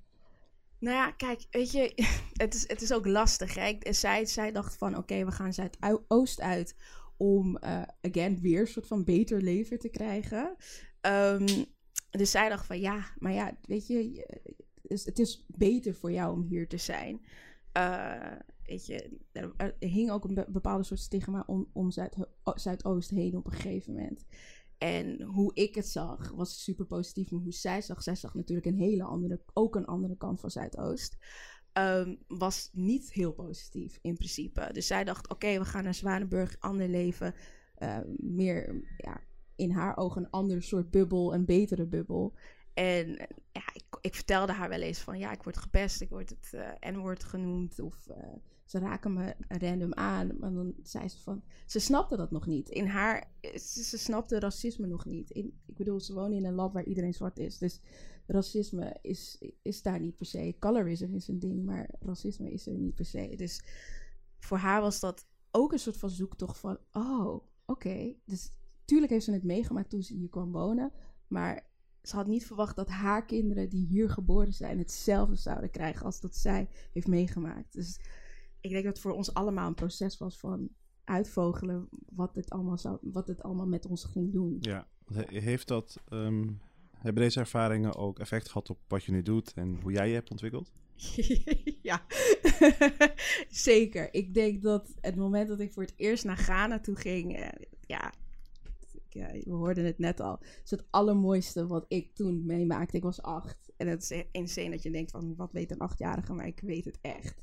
Nou 0.79 0.97
ja, 0.97 1.11
kijk, 1.11 1.47
weet 1.51 1.73
je, 1.73 1.93
het 2.43 2.55
is, 2.55 2.69
het 2.69 2.83
is 2.83 2.93
ook 2.93 3.07
lastig. 3.07 3.55
Hè? 3.55 3.67
Ik- 3.67 3.87
Zij, 3.95 4.27
zij 4.27 4.53
dacht 4.53 4.77
van, 4.77 4.97
oké, 4.97 5.25
we 5.25 5.31
gaan 5.33 5.53
Zuidoost 5.53 6.41
uit 6.41 6.77
om, 7.17 7.57
eh, 7.57 7.83
again, 8.01 8.41
weer 8.41 8.61
een 8.61 8.67
soort 8.67 8.87
van 8.87 9.05
beter 9.05 9.43
leven 9.43 9.79
te 9.79 9.89
krijgen. 9.89 10.57
Ehm, 11.01 11.65
dus 12.11 12.31
zij 12.31 12.49
dacht 12.49 12.67
van, 12.67 12.81
ja, 12.81 13.05
maar 13.19 13.33
ja, 13.33 13.57
weet 13.63 13.87
je, 13.87 14.27
is, 14.91 15.05
het 15.05 15.19
is 15.19 15.45
beter 15.49 15.95
voor 15.95 16.13
jou 16.13 16.33
om 16.35 16.43
hier 16.43 16.69
te 16.69 16.77
zijn. 16.77 17.21
Eh, 17.73 18.33
weet 18.63 18.87
je, 18.87 19.19
er, 19.33 19.75
hing 19.79 20.11
ook 20.11 20.25
een 20.25 20.35
be- 20.35 20.47
bepaalde 20.49 20.85
soort 20.85 21.01
stigma 21.01 21.45
om, 21.47 21.69
om 21.73 21.91
Zuid, 21.91 22.17
Zuidoost 22.55 23.11
heen 23.11 23.37
op 23.37 23.47
een 23.47 23.53
gegeven 23.53 23.93
moment. 23.95 24.27
En 24.79 25.23
hoe 25.23 25.55
ik 25.55 25.75
het 25.75 25.87
zag, 25.89 26.31
was 26.31 26.63
super 26.63 26.87
positief. 26.87 27.31
Maar 27.31 27.41
hoe 27.41 27.53
zij 27.53 27.83
zag, 27.83 28.03
zij 28.03 28.15
zag 28.15 28.35
natuurlijk 28.35 28.67
een 28.67 28.77
hele 28.79 29.03
andere, 29.03 29.41
ook 29.53 29.77
een 29.77 29.87
andere 29.87 30.17
kant 30.17 30.41
van 30.41 30.51
Zuidoost. 30.51 31.17
ehm, 31.73 32.17
was 32.27 32.71
niet 32.73 33.13
heel 33.13 33.33
positief 33.33 33.99
in 34.03 34.15
principe. 34.15 34.69
Dus 34.73 34.87
zij 34.87 35.05
dacht, 35.05 35.29
oké, 35.29 35.59
we 35.59 35.65
gaan 35.65 35.85
naar 35.85 35.95
Zwanenburg, 35.95 36.57
ander 36.59 36.89
leven. 36.89 37.35
eh, 37.75 37.99
meer 38.17 38.85
ja, 38.97 39.21
in 39.57 39.71
haar 39.71 39.97
ogen 39.97 40.23
een 40.25 40.31
ander 40.31 40.63
soort 40.63 40.91
bubbel, 40.91 41.35
een 41.35 41.45
betere 41.45 41.87
bubbel. 41.87 42.35
En 42.75 43.09
ja, 43.53 43.63
ik, 43.73 43.85
ik 44.01 44.15
vertelde 44.15 44.53
haar 44.53 44.69
wel 44.69 44.81
eens 44.81 44.99
van, 44.99 45.19
ja, 45.19 45.33
ik 45.33 45.43
word 45.43 45.57
gepest, 45.57 46.01
ik 46.01 46.09
word 46.09 46.31
het 46.31 46.53
eh 46.53 46.93
N-woord 46.93 47.25
genoemd. 47.25 47.81
Of 47.81 48.09
eh, 48.09 48.33
ze 48.65 48.79
raken 48.79 49.13
me 49.13 49.35
random 49.49 49.95
aan. 49.95 50.39
Maar 50.39 50.53
dan 50.53 50.75
zei 50.83 51.09
ze 51.09 51.21
van, 51.21 51.43
ze 51.67 51.79
snapte 51.79 52.17
dat 52.17 52.31
nog 52.31 52.47
niet. 52.47 52.69
In 52.69 52.87
haar, 52.87 53.31
ze, 53.41 53.83
ze 53.83 53.99
snapte 53.99 54.39
racisme 54.39 54.87
nog 54.87 55.05
niet. 55.05 55.31
In, 55.31 55.61
ik 55.67 55.77
bedoel, 55.77 56.01
ze 56.01 56.15
wonen 56.15 56.37
in 56.37 56.45
een 56.45 56.55
land 56.55 56.73
waar 56.73 56.85
iedereen 56.85 57.15
zwart 57.15 57.39
is. 57.39 57.59
Dus 57.59 57.81
racisme 58.27 58.97
is, 59.03 59.43
is 59.63 59.83
daar 59.83 60.01
niet 60.01 60.17
per 60.17 60.27
se. 60.27 60.57
Colorism 60.59 61.15
is 61.15 61.29
een 61.29 61.39
ding, 61.39 61.65
maar 61.65 61.91
racisme 62.01 62.53
is 62.53 62.67
er 62.67 62.75
niet 62.75 62.95
per 62.95 63.05
se. 63.05 63.35
Dus 63.37 63.63
voor 64.39 64.59
haar 64.59 64.81
was 64.81 65.01
dat 65.01 65.27
ook 65.51 65.73
een 65.73 65.79
soort 65.79 65.97
van 65.97 66.11
zoektocht 66.11 66.59
van, 66.59 66.79
oh, 66.93 67.41
oké. 67.67 68.15
Dus 68.25 68.53
tuurlijk 68.85 69.13
heeft 69.13 69.25
ze 69.25 69.33
het 69.33 69.45
meegemaakt 69.45 69.91
toen 69.91 70.03
ze 70.03 70.15
hier 70.15 70.29
kwam 70.29 70.53
wonen. 70.53 70.93
Maar 71.27 71.68
ze 72.09 72.17
had 72.17 72.27
niet 72.27 72.47
verwacht 72.47 72.77
dat 72.77 72.89
haar 72.89 73.25
kinderen 73.25 73.69
die 73.69 73.87
hier 73.87 74.11
geboren 74.11 74.53
zijn 74.53 74.79
hetzelfde 74.79 75.37
zouden 75.37 75.71
krijgen 75.71 76.07
als 76.07 76.21
dat 76.21 76.37
zij 76.37 76.69
heeft 76.93 77.07
meegemaakt. 77.07 77.73
Dus 77.73 78.01
ik 78.61 78.71
denk 78.71 78.85
dat 78.85 78.93
het 78.93 79.03
voor 79.03 79.13
ons 79.13 79.35
allemaal 79.35 79.69
een 79.69 79.75
proces 79.75 80.19
was 80.19 80.39
van 80.39 80.69
uitvogelen 81.05 81.89
wat 82.15 82.35
het 82.35 82.51
allemaal, 82.51 82.79
zou, 82.79 82.99
wat 83.01 83.29
het 83.29 83.43
allemaal 83.43 83.67
met 83.67 83.87
ons 83.87 84.05
ging 84.05 84.33
doen. 84.33 84.57
Ja. 84.61 84.87
Heeft 85.27 85.69
dat, 85.69 86.03
ehm, 86.09 86.49
hebben 86.91 87.23
deze 87.23 87.41
ervaringen 87.41 87.95
ook 87.97 88.19
effect 88.19 88.49
gehad 88.49 88.71
op 88.71 88.79
wat 88.89 89.05
je 89.05 89.13
nu 89.13 89.23
doet 89.23 89.53
en 89.55 89.79
hoe 89.83 89.93
jij 89.93 90.09
je 90.09 90.15
hebt 90.15 90.31
ontwikkeld? 90.31 90.73
ja, 91.83 92.05
zeker. 93.49 94.15
Ik 94.15 94.35
denk 94.35 94.63
dat 94.63 94.95
het 95.01 95.17
moment 95.17 95.49
dat 95.49 95.61
ik 95.61 95.73
voor 95.73 95.83
het 95.83 95.95
eerst 95.97 96.25
naar 96.25 96.37
Ghana 96.37 96.81
toe 96.81 96.97
ging, 96.97 97.37
eh, 97.37 97.49
ja, 99.13 99.33
we 99.33 99.53
hoorden 99.53 99.85
het 99.85 99.99
net 99.99 100.21
al, 100.21 100.39
is 100.65 100.71
het 100.71 100.87
allermooiste 100.91 101.67
wat 101.67 101.85
ik 101.89 102.15
toen 102.15 102.47
meemaakte. 102.47 102.97
Ik 102.97 103.03
was 103.03 103.23
acht 103.23 103.73
en 103.77 103.87
het 103.87 104.11
is 104.11 104.25
insane 104.33 104.71
dat 104.71 104.83
je 104.83 104.91
denkt 104.91 105.11
van, 105.11 105.37
wat 105.37 105.53
weet 105.53 105.71
een 105.71 105.79
achtjarige, 105.79 106.33
maar 106.33 106.47
ik 106.47 106.61
weet 106.61 106.85
het 106.85 106.99
echt. 107.01 107.43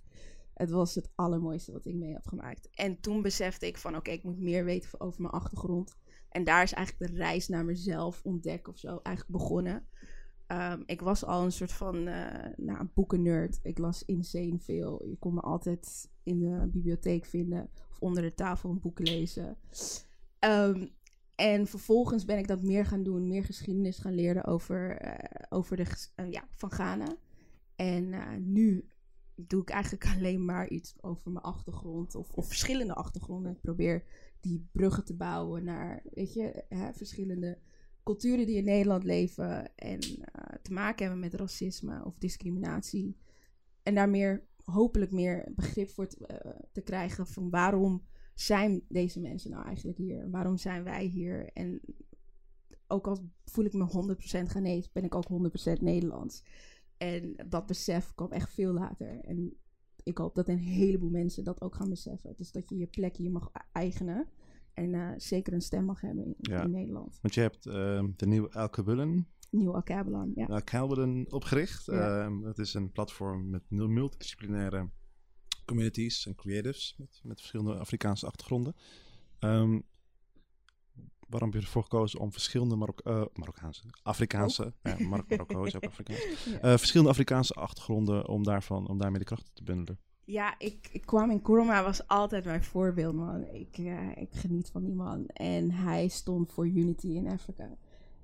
Het 0.54 0.70
was 0.70 0.96
het 0.96 1.12
allermooiste 1.16 1.72
wat 1.72 1.86
ik 1.86 1.96
mee 1.96 2.14
heb 2.14 2.28
gemaakt. 2.28 2.70
En 2.74 3.00
toen 3.00 3.22
besefte 3.22 3.68
ik 3.68 3.78
van, 3.78 3.96
oké, 3.96 4.12
ik 4.12 4.24
moet 4.24 4.40
meer 4.40 4.66
weten 4.66 5.00
over 5.00 5.22
mijn 5.22 5.34
achtergrond. 5.34 5.96
En 6.30 6.44
daar 6.44 6.64
is 6.64 6.74
eigenlijk 6.74 7.12
de 7.12 7.18
reis 7.18 7.48
naar 7.48 7.66
mezelf 7.66 8.22
ontdekken 8.24 8.74
of 8.74 8.80
zo 8.80 9.00
eigenlijk 9.04 9.38
begonnen. 9.38 9.88
Um, 10.48 10.84
ik 10.86 11.02
was 11.02 11.26
al 11.26 11.44
een 11.44 11.52
soort 11.52 11.72
van 11.72 12.08
uh, 12.08 12.46
nou, 12.56 12.88
boekennerd. 12.94 13.60
Ik 13.64 13.78
las 13.78 14.04
insane 14.04 14.60
veel. 14.60 15.06
Je 15.06 15.18
kon 15.18 15.34
me 15.34 15.42
altijd 15.42 16.10
in 16.24 16.40
de 16.40 16.68
bibliotheek 16.72 17.26
vinden 17.26 17.70
of 17.90 18.00
onder 18.00 18.24
de 18.24 18.34
tafel 18.34 18.70
een 18.70 18.80
boek 18.80 19.00
lezen. 19.00 19.58
Um, 20.40 20.95
en 21.36 21.68
vervolgens 21.68 22.26
ben 22.26 22.38
ik 22.38 22.48
dat 22.48 22.62
meer 22.62 22.86
gaan 22.86 23.04
doen, 23.04 23.28
meer 23.28 23.44
geschiedenis 23.44 23.98
gaan 23.98 24.14
leren 24.14 24.46
over, 24.46 25.06
uh, 25.06 25.14
over 25.50 25.78
de, 25.78 25.86
uh, 26.16 26.32
ja, 26.32 26.48
van 26.50 26.72
Ghana. 26.72 27.18
En 27.76 28.14
nu 28.52 28.88
doe 29.36 29.62
ik 29.62 29.70
eigenlijk 29.70 30.06
alleen 30.16 30.46
maar 30.46 30.70
iets 30.70 30.96
over 31.02 31.32
mijn 31.32 31.46
achtergrond 31.46 32.16
of, 32.16 32.32
of 32.32 32.48
verschillende 32.48 32.94
achtergronden. 32.94 33.52
Ik 33.52 33.62
probeer 33.62 34.04
die 34.40 34.68
bruggen 34.72 35.06
te 35.06 35.16
bouwen 35.16 35.64
naar, 35.64 36.04
weet 36.14 36.34
je, 36.34 36.64
hè, 36.70 36.94
verschillende 36.94 37.58
culturen 38.04 38.46
die 38.46 38.58
in 38.58 38.64
Nederland 38.64 39.04
leven 39.04 39.76
en 39.76 40.00
te 40.62 40.74
maken 40.74 41.06
hebben 41.06 41.20
met 41.20 41.34
racisme 41.34 42.06
of 42.06 42.18
discriminatie. 42.18 43.18
En 43.84 43.96
daar 43.96 44.10
meer, 44.10 44.44
hopelijk 44.64 45.12
meer 45.12 45.52
begrip 45.56 45.90
voor 45.90 46.08
te 46.72 46.82
krijgen 46.84 47.28
van 47.28 47.50
waarom 47.50 48.04
zijn 48.36 48.82
deze 48.90 49.20
mensen 49.20 49.52
nou 49.52 49.66
eigenlijk 49.66 49.98
hier? 49.98 50.30
Waarom 50.30 50.58
zijn 50.58 50.84
wij 50.84 51.06
hier? 51.06 51.50
En 51.54 51.82
ook 52.88 53.08
al 53.08 53.30
voel 53.46 53.66
ik 53.66 53.74
me 53.74 54.16
100% 54.44 54.50
Ghanese, 54.50 54.90
ben 54.94 55.04
ik 55.04 55.16
ook 55.16 55.28
100% 55.78 55.82
Nederlands. 55.82 56.44
En 56.98 57.36
dat 57.48 57.66
besef 57.66 58.14
kwam 58.16 58.32
echt 58.32 58.54
veel 58.54 58.74
later. 58.74 59.20
En 59.20 59.54
ik 60.04 60.18
hoop 60.18 60.36
dat 60.36 60.48
een 60.50 60.58
heleboel 60.58 61.10
mensen 61.10 61.44
dat 61.44 61.62
ook 61.62 61.76
gaan 61.76 61.90
beseffen. 61.90 62.34
Dus 62.38 62.52
dat 62.52 62.70
je 62.70 62.78
je 62.78 62.88
plek 62.88 63.16
hier 63.16 63.32
mag 63.32 63.52
eigenen. 63.72 64.28
En 64.74 64.94
uh, 64.94 65.12
zeker 65.18 65.54
een 65.54 65.62
stem 65.62 65.86
mag 65.86 66.02
hebben 66.02 66.26
in, 66.26 66.36
Ja. 66.38 66.64
in 66.64 66.72
Nederland. 66.72 67.18
Want 67.22 67.34
je 67.34 67.42
hebt 67.42 67.66
ehm, 67.66 68.12
de 68.16 68.28
nieuwe 68.28 68.52
Alkabullen, 68.52 69.28
Nieuw 69.52 69.74
Alkebulan, 69.76 70.32
ja. 70.36 70.46
Alkabullen 70.46 71.26
opgericht. 71.32 71.86
Ja. 71.86 72.24
Ehm, 72.24 72.42
dat 72.42 72.60
is 72.60 72.74
een 72.74 72.92
platform 72.92 73.50
met 73.50 73.64
mul- 73.70 73.88
multidisciplinaire 73.88 74.90
communities 75.66 76.26
en 76.26 76.36
creatives 76.36 76.96
met, 76.98 77.20
met 77.24 77.38
verschillende 77.38 77.78
Afrikaanse 77.80 78.26
achtergronden. 78.26 78.76
Ehm, 79.40 79.80
waarom 81.28 81.50
heb 81.50 81.60
je 81.60 81.66
ervoor 81.66 81.84
gekozen 81.84 82.20
om 82.20 82.32
verschillende 82.32 82.76
Marok 82.76 83.00
eh, 83.00 83.26
Marokkaanse, 83.34 83.84
Afrikaanse, 84.04 84.74
ja, 84.84 84.98
Marokko 85.00 85.64
is 85.64 85.76
ook 85.76 85.86
Afrikaans, 85.94 86.44
Ja. 86.46 86.60
Eh, 86.60 86.78
verschillende 86.78 87.12
Afrikaanse 87.12 87.54
achtergronden 87.54 88.28
om, 88.28 88.44
daarvan, 88.44 88.88
om 88.88 88.98
daarmee 88.98 89.20
de 89.20 89.26
krachten 89.26 89.54
te 89.54 89.64
bundelen? 89.64 90.00
Ja, 90.24 90.56
ik, 90.60 90.90
ik 90.92 91.06
kwam 91.06 91.32
in 91.32 91.42
Kurma, 91.42 91.84
was 91.84 92.08
altijd 92.08 92.46
mijn 92.46 92.64
voorbeeld, 92.64 93.16
man. 93.16 93.48
Ik, 93.54 93.78
eh, 93.78 94.18
ik 94.18 94.30
geniet 94.32 94.70
van 94.70 94.84
die 94.84 94.94
man. 94.94 95.28
En 95.28 95.72
hij 95.72 96.08
stond 96.08 96.52
voor 96.52 96.68
Unity 96.68 97.08
in 97.08 97.28
Afrika. 97.28 97.78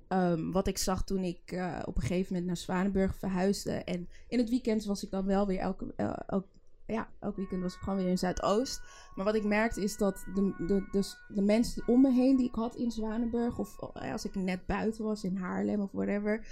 Ehm, 0.08 0.50
wat 0.50 0.66
ik 0.66 0.78
zag 0.78 1.04
toen 1.04 1.24
ik 1.24 1.40
op 1.84 1.96
een 1.96 2.02
gegeven 2.02 2.26
moment 2.28 2.46
naar 2.46 2.56
Zwanenburg 2.56 3.16
verhuisde. 3.16 3.72
En 3.72 4.08
in 4.28 4.38
het 4.38 4.48
weekend 4.50 4.84
was 4.84 5.04
ik 5.04 5.10
dan 5.10 5.24
wel 5.24 5.46
weer 5.46 5.58
elke, 5.58 5.92
elk, 6.26 6.46
ja, 6.86 7.08
elk 7.20 7.36
weekend 7.36 7.62
was 7.62 7.74
ik 7.74 7.80
gewoon 7.80 7.98
weer 7.98 8.08
in 8.08 8.18
Zuidoost. 8.18 8.80
Maar 9.14 9.24
wat 9.24 9.34
ik 9.34 9.44
merkte 9.44 9.82
is 9.82 9.96
dat 9.96 10.24
de, 10.34 10.54
de, 10.66 10.88
dus 10.90 11.16
de 11.28 11.42
mensen 11.42 11.88
om 11.88 12.00
me 12.00 12.12
heen 12.12 12.36
die 12.36 12.48
ik 12.48 12.54
had 12.54 12.74
in 12.76 12.90
Zwanenburg, 12.90 13.58
of 13.58 13.78
eh, 13.94 14.12
als 14.12 14.24
ik 14.24 14.34
net 14.34 14.66
buiten 14.66 15.04
was 15.04 15.24
in 15.24 15.36
Haarlem 15.36 15.80
of 15.80 15.92
whatever, 15.92 16.46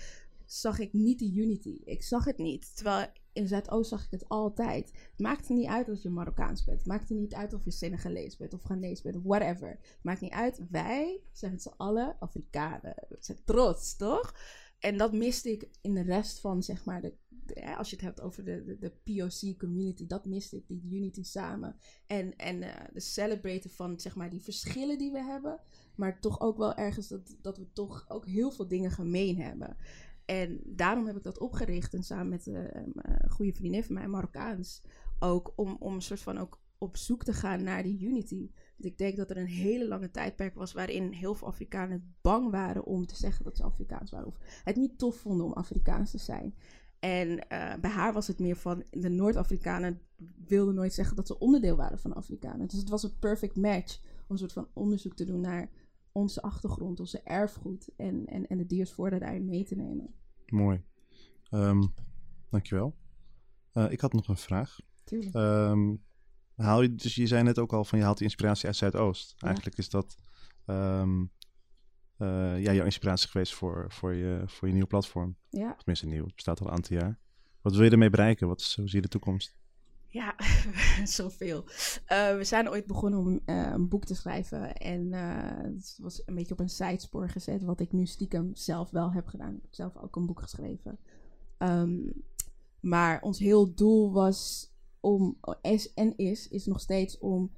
zag 0.47 0.79
ik 0.79 0.93
niet 0.93 1.19
de 1.19 1.33
unity. 1.35 1.81
Ik 1.85 2.03
zag 2.03 2.25
het 2.25 2.39
niet. 2.39 2.77
Terwijl 2.77 3.07
in 3.33 3.49
Zuidoost 3.49 3.89
zag 3.91 4.05
ik 4.05 4.11
het 4.11 4.29
altijd. 4.29 4.91
Het 5.11 5.19
maakt 5.19 5.49
er 5.49 5.55
niet 5.55 5.69
uit 5.69 5.89
of 5.89 6.03
je 6.03 6.11
Marokkaans 6.11 6.65
bent. 6.65 6.79
Het 6.79 6.87
maakt 6.87 7.11
er 7.11 7.17
niet 7.17 7.35
uit 7.35 7.55
of 7.55 7.65
je 7.65 7.71
Senegalees 7.71 8.37
bent 8.37 8.55
of 8.55 8.63
Ghanese 8.63 9.03
bent 9.03 9.25
whatever. 9.25 9.79
Maakt 10.03 10.21
niet 10.21 10.33
uit. 10.33 10.61
Wij 10.71 11.21
zijn 11.33 11.53
met 11.53 11.63
z'n 11.63 11.75
allen 11.77 12.17
Afrikanen. 12.19 12.95
We 13.09 13.17
zijn 13.21 13.39
trots, 13.45 13.97
toch? 13.97 14.35
En 14.79 14.97
dat 14.97 15.13
miste 15.13 15.51
ik 15.51 15.69
in 15.81 15.95
de 15.95 16.03
rest 16.03 16.41
van, 16.41 16.63
zeg 16.63 16.85
maar, 16.85 17.01
de- 17.01 17.15
als 17.77 17.91
je 17.91 17.97
het 17.97 18.05
hebt 18.05 18.21
over 18.21 18.45
de, 18.45 18.65
de, 18.65 18.79
de 18.79 18.91
POC 18.91 19.59
community, 19.59 20.07
dat 20.07 20.25
miste 20.25 20.57
ik, 20.57 20.69
die 20.69 20.89
unity 20.91 21.23
samen. 21.23 21.77
En, 22.07 22.37
en 22.37 22.63
eh, 22.63 22.85
de 22.93 23.01
celebraten 23.01 23.71
van, 23.71 24.01
zeg 24.01 24.15
maar, 24.15 24.31
die 24.31 24.43
verschillen 24.43 24.99
die 24.99 25.13
we 25.13 25.23
hebben. 25.23 25.61
Maar 25.95 26.21
toch 26.21 26.41
ook 26.41 26.57
wel 26.57 26.75
ergens 26.75 27.09
dat, 27.09 27.37
dat 27.43 27.59
we 27.59 27.73
toch 27.73 28.05
ook 28.09 28.27
heel 28.27 28.51
veel 28.51 28.69
dingen 28.69 28.91
gemeen 28.91 29.41
hebben. 29.41 29.77
En 30.25 30.61
daarom 30.65 31.07
heb 31.07 31.17
ik 31.17 31.23
dat 31.23 31.39
opgericht. 31.39 31.95
En 31.95 32.03
samen 32.03 32.29
met 32.29 32.47
eh, 32.47 32.55
een 32.73 33.31
goede 33.31 33.53
vriendin 33.53 33.85
van 33.85 33.95
mij, 33.95 34.09
Marokkaans. 34.09 34.83
Ook 35.19 35.53
om, 35.57 35.77
om 35.81 35.95
een 35.95 36.03
soort 36.03 36.21
van 36.21 36.39
ook 36.39 36.61
op 36.81 36.97
zoek 36.97 37.25
te 37.25 37.33
gaan 37.33 37.63
naar 37.63 37.83
die 37.83 38.01
unity. 38.01 38.51
Want 38.77 38.85
ik 38.93 38.99
denk 38.99 39.17
dat 39.17 39.31
er 39.31 39.37
een 39.37 39.47
hele 39.47 39.89
lange 39.89 40.11
tijdperk 40.11 40.55
was 40.55 40.73
waarin 40.73 41.13
heel 41.13 41.35
veel 41.35 41.47
Afrikanen 41.47 42.15
bang 42.21 42.51
waren 42.51 42.85
om 42.85 43.07
te 43.07 43.17
zeggen 43.17 43.45
dat 43.45 43.57
ze 43.57 43.63
Afrikaans 43.63 44.11
waren. 44.11 44.27
Of 44.27 44.39
het 44.65 44.77
niet 44.77 44.99
tof 44.99 45.17
vonden 45.17 45.47
om 45.47 45.53
Afrikaans 45.53 46.11
te 46.11 46.19
zijn. 46.19 46.55
En 47.01 47.49
eh, 47.49 47.81
bij 47.81 47.91
haar 47.91 48.13
was 48.13 48.27
het 48.27 48.39
meer 48.39 48.57
van 48.57 48.85
de 48.91 49.09
Noord-Afrikanen 49.09 50.01
wilden 50.47 50.75
nooit 50.75 50.93
zeggen 50.93 51.17
dat 51.17 51.27
ze 51.27 51.39
onderdeel 51.39 51.77
waren 51.77 51.99
van 51.99 52.15
Afrikanen. 52.15 52.67
Dus 52.67 52.79
het 52.79 52.89
was 52.89 53.03
een 53.03 53.19
perfect 53.19 53.57
match 53.57 54.01
om 54.03 54.27
een 54.29 54.39
soort 54.39 54.53
van 54.53 54.69
onderzoek 54.73 55.15
te 55.15 55.25
doen 55.25 55.41
naar 55.41 55.71
onze 56.13 56.43
achtergrond, 56.43 57.01
onze 57.01 57.23
erfgoed 57.23 57.89
en, 57.97 58.27
en, 58.27 58.47
en 58.47 58.59
de 58.59 58.67
diersvoorde 58.67 59.19
daarin 59.19 59.45
mee 59.45 59.65
te 59.65 59.75
nemen. 59.75 60.15
Mooi. 60.47 60.83
Ehm, 61.51 61.83
dankjewel. 62.49 62.97
Eh 63.73 63.91
ik 63.91 64.01
had 64.01 64.13
nog 64.13 64.29
een 64.29 64.37
vraag. 64.37 64.81
Tuurlijk. 65.05 65.35
Ehm, 65.35 65.95
haal 66.55 66.83
je, 66.83 66.95
dus 66.95 67.15
je 67.15 67.27
zei 67.27 67.43
net 67.43 67.59
ook 67.59 67.73
al 67.73 67.85
van 67.85 67.99
je 67.99 68.05
haalt 68.05 68.17
die 68.17 68.27
inspiratie 68.27 68.67
uit 68.67 68.77
Zuidoost. 68.77 69.35
Ja. 69.37 69.47
Eigenlijk 69.47 69.79
is 69.79 69.91
dat 69.91 70.17
ehm, 70.65 71.21
eh, 71.21 71.27
ja, 72.59 72.73
jouw 72.73 72.85
inspiratie 72.85 73.29
geweest 73.29 73.55
voor, 73.55 73.87
voor, 73.89 74.15
je, 74.15 74.43
voor 74.47 74.67
je 74.67 74.73
nieuwe 74.73 74.89
platform. 74.89 75.37
Ja, 75.49 75.75
Tenminste 75.75 76.07
nieuw, 76.07 76.25
het 76.25 76.35
bestaat 76.35 76.61
al 76.61 76.67
een 76.67 76.73
aantal 76.73 76.97
jaar. 76.97 77.19
Wat 77.63 77.75
wil 77.75 77.85
je 77.85 77.91
ermee 77.91 78.11
bereiken? 78.11 78.49
Wat 78.49 78.61
is, 78.61 78.77
hoe 78.77 78.89
zie 78.89 78.97
je 78.97 79.03
de 79.03 79.09
toekomst? 79.09 79.59
ja 80.11 80.35
zoveel. 81.05 81.65
Eh, 82.07 82.37
we 82.37 82.45
zijn 82.45 82.71
ooit 82.71 82.87
begonnen 82.87 83.21
om 83.21 83.41
eh, 83.45 83.71
een 83.73 83.89
boek 83.89 84.05
te 84.05 84.15
schrijven. 84.15 84.77
En 84.77 85.13
eh, 85.13 85.75
het 85.75 85.99
was 86.03 86.23
een 86.27 86.35
beetje 86.35 86.53
op 86.53 86.61
een 86.61 86.71
zijspoor 86.71 87.29
gezet, 87.29 87.63
wat 87.63 87.81
ik 87.81 87.93
nu 87.93 88.07
stiekem 88.07 88.51
zelf 88.55 88.91
wel 88.91 89.13
heb 89.13 89.27
gedaan. 89.27 89.55
Ik 89.55 89.63
heb 89.63 89.75
zelf 89.75 89.97
ook 89.97 90.17
een 90.17 90.27
boek 90.27 90.41
geschreven. 90.41 90.99
Ehm, 91.59 91.99
maar 92.81 93.23
ons 93.23 93.39
heel 93.39 93.75
doel 93.75 94.13
was 94.13 94.71
om, 95.01 95.39
is 95.63 95.95
en 95.95 96.17
is, 96.17 96.49
is 96.49 96.67
nog 96.67 96.81
steeds 96.81 97.19
om 97.19 97.51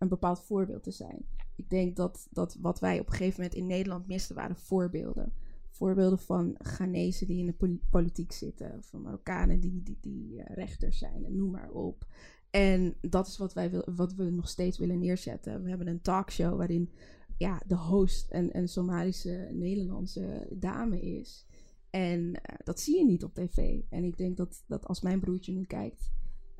een 0.00 0.08
bepaald 0.08 0.40
voorbeeld 0.40 0.82
te 0.82 0.90
zijn. 0.90 1.24
Ik 1.56 1.70
denk 1.70 1.96
dat, 1.96 2.28
dat 2.30 2.56
wat 2.60 2.80
wij 2.80 3.00
op 3.00 3.06
een 3.06 3.12
gegeven 3.12 3.40
moment 3.40 3.58
in 3.58 3.66
Nederland 3.66 4.06
misten 4.06 4.36
waren 4.36 4.56
voorbeelden. 4.56 5.32
Voorbeelden 5.70 6.18
van 6.18 6.54
Ghanese 6.58 7.26
die 7.26 7.38
in 7.38 7.46
de 7.46 7.52
poli- 7.52 7.80
politiek 7.90 8.32
zitten, 8.32 8.82
van 8.82 9.02
Marokkanen 9.02 9.60
die, 9.60 9.82
die, 9.82 9.98
die 10.00 10.42
eh, 10.42 10.54
rechters 10.56 10.98
zijn, 10.98 11.24
en 11.24 11.36
noem 11.36 11.50
maar 11.50 11.70
op. 11.70 12.06
En 12.50 12.94
dat 13.00 13.26
is 13.26 13.38
wat, 13.38 13.52
wij 13.52 13.70
wil, 13.70 13.84
wat 13.94 14.14
we 14.14 14.30
nog 14.30 14.48
steeds 14.48 14.78
willen 14.78 14.98
neerzetten. 14.98 15.62
We 15.62 15.68
hebben 15.68 15.86
een 15.86 16.02
talkshow 16.02 16.56
waarin 16.56 16.90
ja, 17.36 17.62
de 17.66 17.76
host 17.76 18.26
een, 18.32 18.56
een 18.56 18.68
Somalische 18.68 19.48
Nederlandse 19.52 20.46
dame 20.50 21.00
is. 21.00 21.46
En 21.90 22.42
eh, 22.42 22.56
dat 22.64 22.80
zie 22.80 22.98
je 22.98 23.04
niet 23.04 23.24
op 23.24 23.34
tv. 23.34 23.80
En 23.88 24.04
ik 24.04 24.16
denk 24.16 24.36
dat, 24.36 24.64
dat 24.66 24.86
als 24.86 25.00
mijn 25.00 25.20
broertje 25.20 25.52
nu 25.52 25.64
kijkt, 25.64 26.10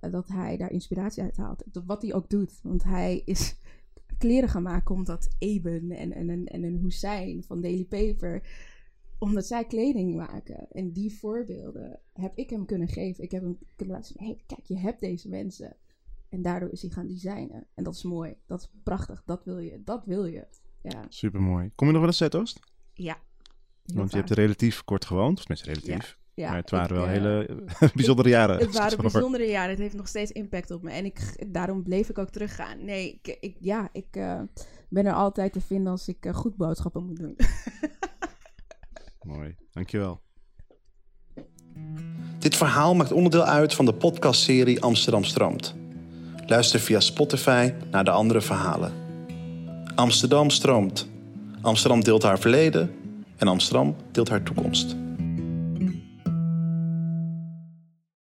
dat 0.01 0.29
hij 0.29 0.57
daar 0.57 0.71
inspiratie 0.71 1.23
uit 1.23 1.37
haalt. 1.37 1.63
Dat, 1.67 1.85
wat 1.87 2.03
hij 2.03 2.15
ook 2.15 2.31
doet. 2.31 2.61
Want 2.63 2.83
hij 2.83 3.23
is 3.25 3.57
kleren 4.19 4.49
gaan 4.49 4.63
maken 4.63 4.95
omdat 4.95 5.29
Eben 5.39 5.91
en, 5.91 6.13
en, 6.13 6.31
en, 6.31 6.47
en 6.47 6.63
een 6.63 6.79
Hussein 6.79 7.45
van 7.45 7.61
Daily 7.61 7.85
Paper 7.85 8.43
omdat 9.21 9.47
zij 9.47 9.65
kleding 9.65 10.15
maken. 10.15 10.71
En 10.71 10.93
die 10.93 11.13
voorbeelden 11.13 12.01
heb 12.13 12.33
ik 12.37 12.51
hem 12.51 12.65
kunnen 12.65 12.89
geven. 12.89 13.25
Ik 13.25 13.31
heb 13.31 13.43
hem 13.43 13.59
kunnen 13.77 13.95
laten 13.95 14.15
zien. 14.17 14.27
hey, 14.27 14.43
kijk, 14.47 14.67
je 14.67 14.79
hebt 14.79 15.01
deze 15.01 15.29
mensen. 15.29 15.77
En 16.29 16.43
daardoor 16.43 16.71
is 16.71 16.83
hij 16.83 16.91
gaan 16.91 17.07
designen. 17.07 17.67
En 17.75 17.85
dat 17.85 17.95
is 17.95 18.03
mooi. 18.03 18.35
Dat 18.47 18.61
is 18.61 18.71
prachtig. 18.83 19.23
Dat 19.27 19.45
wil 19.45 19.59
je. 19.59 19.83
Dat 19.85 20.05
wil 20.05 20.25
je. 20.25 20.47
Ja. 20.83 21.05
Super 21.09 21.41
mooi. 21.41 21.71
Kom 21.75 21.87
je 21.87 21.93
nog 21.93 22.01
wel 22.01 22.11
eens 22.11 22.19
Zuidoost? 22.19 22.61
Ja. 22.95 23.19
Want 23.85 23.97
je 23.97 24.03
vaak. 24.03 24.13
hebt 24.13 24.31
er 24.31 24.37
relatief 24.37 24.85
kort 24.85 25.05
gewoond. 25.05 25.39
Of 25.39 25.45
tenminste 25.45 25.73
relatief. 25.73 26.09
Ja, 26.19 26.30
ja, 26.41 26.49
maar 26.49 26.59
het 26.59 26.71
waren 26.71 26.97
wel 26.97 27.05
eh, 27.05 27.11
hele 27.11 27.65
bijzondere 27.95 28.29
jaren. 28.29 28.59
Het 28.59 28.77
waren 28.79 28.99
bijzondere 28.99 29.47
jaren. 29.47 29.71
Het 29.71 29.79
heeft 29.79 29.97
nog 29.97 30.09
steeds 30.09 30.33
impact 30.33 30.71
op 30.71 30.83
me. 30.83 30.91
En 30.91 31.05
ik, 31.05 31.45
daarom 31.49 31.83
bleef 31.83 32.09
ik 32.09 32.19
ook 32.19 32.31
teruggaan. 32.31 32.85
Nee, 32.85 33.21
ik, 33.41 33.57
ja, 33.59 33.89
ik 33.93 34.07
eh, 34.11 34.41
ben 34.89 35.07
er 35.07 35.13
altijd 35.13 35.53
te 35.53 35.61
vinden 35.61 35.93
als 35.93 36.09
ik 36.09 36.27
eh, 36.27 36.35
goed 36.35 36.57
boodschappen 36.57 37.07
moet 37.07 37.17
doen. 37.17 37.37
Mooi, 39.37 39.57
dankjewel. 39.73 40.21
Dit 42.39 42.57
verhaal 42.57 42.95
maakt 42.95 43.13
onderdeel 43.13 43.45
uit 43.45 43.75
van 43.75 43.85
de 43.85 43.95
podcastserie 43.95 44.83
Amsterdam 44.83 45.25
Stroomt. 45.25 45.75
Luister 46.47 46.81
via 46.81 47.01
Spotify 47.01 47.73
naar 47.91 48.05
de 48.05 48.11
andere 48.11 48.41
verhalen. 48.41 48.93
Amsterdam 49.95 50.51
stroomt. 50.51 51.09
Amsterdam 51.61 52.05
deelt 52.05 52.23
haar 52.23 52.39
verleden 52.39 52.95
en 53.37 53.49
Amsterdam 53.49 53.97
deelt 54.11 54.29
haar 54.29 54.43
toekomst. 54.43 54.97